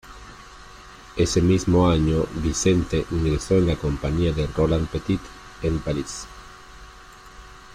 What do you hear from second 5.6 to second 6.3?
en París.